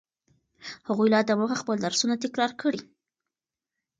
[0.87, 2.81] هغوی لا دمخه خپل درسونه تکرار کړي.